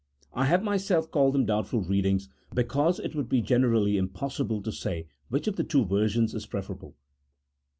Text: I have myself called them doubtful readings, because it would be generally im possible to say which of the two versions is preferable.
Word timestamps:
I 0.33 0.45
have 0.45 0.63
myself 0.63 1.11
called 1.11 1.35
them 1.35 1.45
doubtful 1.45 1.83
readings, 1.83 2.27
because 2.55 2.99
it 2.99 3.13
would 3.13 3.29
be 3.29 3.39
generally 3.39 3.99
im 3.99 4.09
possible 4.09 4.59
to 4.63 4.71
say 4.71 5.05
which 5.29 5.47
of 5.47 5.57
the 5.57 5.63
two 5.63 5.85
versions 5.85 6.33
is 6.33 6.47
preferable. 6.47 6.95